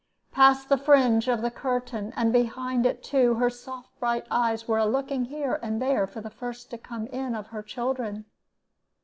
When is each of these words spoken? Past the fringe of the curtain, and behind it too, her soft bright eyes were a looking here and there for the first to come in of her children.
Past 0.31 0.67
the 0.67 0.79
fringe 0.79 1.27
of 1.27 1.43
the 1.43 1.51
curtain, 1.51 2.11
and 2.15 2.33
behind 2.33 2.87
it 2.87 3.03
too, 3.03 3.35
her 3.35 3.51
soft 3.51 3.99
bright 3.99 4.25
eyes 4.31 4.67
were 4.67 4.79
a 4.79 4.85
looking 4.87 5.25
here 5.25 5.59
and 5.61 5.79
there 5.79 6.07
for 6.07 6.21
the 6.21 6.31
first 6.31 6.71
to 6.71 6.79
come 6.79 7.05
in 7.05 7.35
of 7.35 7.45
her 7.49 7.61
children. 7.61 8.25